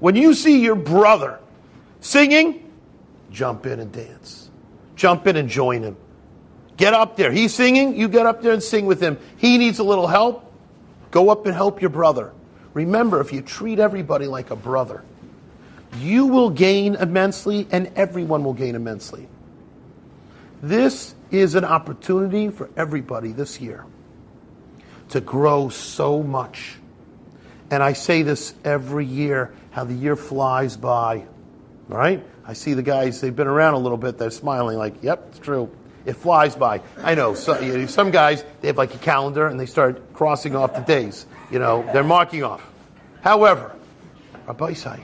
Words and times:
When 0.00 0.16
you 0.16 0.34
see 0.34 0.60
your 0.60 0.76
brother 0.76 1.40
singing, 2.00 2.70
jump 3.30 3.66
in 3.66 3.80
and 3.80 3.92
dance. 3.92 4.50
Jump 4.96 5.26
in 5.26 5.36
and 5.36 5.48
join 5.48 5.82
him. 5.82 5.96
Get 6.76 6.94
up 6.94 7.16
there. 7.16 7.32
He's 7.32 7.54
singing, 7.54 7.96
you 7.96 8.08
get 8.08 8.26
up 8.26 8.42
there 8.42 8.52
and 8.52 8.62
sing 8.62 8.86
with 8.86 9.00
him. 9.00 9.18
He 9.36 9.58
needs 9.58 9.78
a 9.78 9.84
little 9.84 10.06
help, 10.06 10.52
go 11.10 11.30
up 11.30 11.46
and 11.46 11.54
help 11.54 11.80
your 11.80 11.90
brother. 11.90 12.32
Remember, 12.74 13.20
if 13.20 13.32
you 13.32 13.42
treat 13.42 13.80
everybody 13.80 14.26
like 14.26 14.50
a 14.50 14.56
brother, 14.56 15.02
you 15.98 16.26
will 16.26 16.50
gain 16.50 16.94
immensely 16.94 17.66
and 17.72 17.90
everyone 17.96 18.44
will 18.44 18.54
gain 18.54 18.74
immensely. 18.74 19.28
This 20.62 21.14
is 21.30 21.54
an 21.54 21.64
opportunity 21.64 22.50
for 22.50 22.70
everybody 22.76 23.32
this 23.32 23.60
year 23.60 23.84
to 25.10 25.20
grow 25.20 25.68
so 25.68 26.22
much. 26.22 26.76
And 27.70 27.82
I 27.82 27.92
say 27.92 28.22
this 28.22 28.54
every 28.64 29.04
year 29.04 29.52
how 29.70 29.84
the 29.84 29.94
year 29.94 30.16
flies 30.16 30.76
by. 30.76 31.26
right? 31.88 32.24
I 32.44 32.54
see 32.54 32.74
the 32.74 32.82
guys, 32.82 33.20
they've 33.20 33.34
been 33.34 33.46
around 33.46 33.74
a 33.74 33.78
little 33.78 33.98
bit, 33.98 34.18
they're 34.18 34.30
smiling 34.30 34.78
like, 34.78 35.02
yep, 35.02 35.26
it's 35.28 35.38
true. 35.38 35.70
It 36.06 36.14
flies 36.14 36.56
by. 36.56 36.80
I 37.02 37.14
know, 37.14 37.34
so, 37.34 37.60
you 37.60 37.76
know, 37.76 37.86
some 37.86 38.10
guys, 38.10 38.42
they 38.60 38.68
have 38.68 38.78
like 38.78 38.94
a 38.94 38.98
calendar 38.98 39.46
and 39.46 39.60
they 39.60 39.66
start 39.66 40.14
crossing 40.14 40.56
off 40.56 40.74
the 40.74 40.80
days. 40.80 41.26
You 41.50 41.58
know, 41.58 41.82
they're 41.92 42.02
marking 42.02 42.42
off. 42.44 42.66
However, 43.20 43.74
Rabbi 44.46 44.72
Isai, 44.72 45.02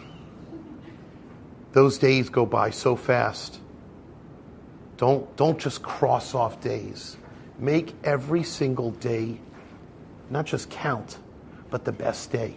those 1.73 1.99
days 1.99 2.31
go 2.31 2.47
by 2.47 2.71
so 2.71 2.97
fast. 2.97 3.59
Don't, 4.97 5.37
don't 5.37 5.59
just 5.59 5.83
cross 5.83 6.35
off 6.35 6.61
days. 6.63 7.17
Make 7.59 7.93
every 8.05 8.43
single 8.43 8.93
day 8.93 9.39
not 10.31 10.47
just 10.47 10.71
count, 10.71 11.19
but 11.75 11.85
the 11.85 11.91
best 11.91 12.31
day. 12.31 12.55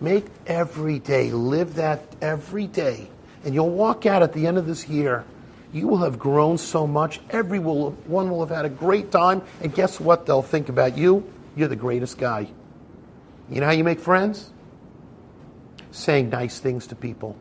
Make 0.00 0.24
every 0.46 0.98
day, 0.98 1.30
live 1.32 1.74
that 1.74 2.02
every 2.22 2.66
day. 2.66 3.10
And 3.44 3.52
you'll 3.52 3.68
walk 3.68 4.06
out 4.06 4.22
at 4.22 4.32
the 4.32 4.46
end 4.46 4.56
of 4.56 4.64
this 4.64 4.88
year. 4.88 5.26
You 5.70 5.86
will 5.86 5.98
have 5.98 6.18
grown 6.18 6.56
so 6.56 6.86
much. 6.86 7.20
Everyone 7.28 7.94
will 8.08 8.40
have 8.40 8.48
had 8.48 8.64
a 8.64 8.70
great 8.70 9.10
time. 9.10 9.42
And 9.60 9.74
guess 9.74 10.00
what? 10.00 10.24
They'll 10.24 10.40
think 10.40 10.70
about 10.70 10.96
you. 10.96 11.30
You're 11.56 11.68
the 11.68 11.76
greatest 11.76 12.16
guy. 12.16 12.48
You 13.50 13.60
know 13.60 13.66
how 13.66 13.72
you 13.72 13.84
make 13.84 14.00
friends? 14.00 14.50
Saying 15.90 16.30
nice 16.30 16.58
things 16.58 16.86
to 16.86 16.94
people 16.94 17.36